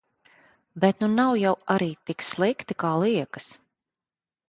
[0.85, 3.51] Bet nu nav jau arī tik slikti kā liekas.